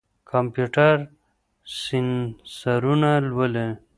[0.31, 0.95] کمپيوټر
[1.79, 3.67] سېنسرونه لولي.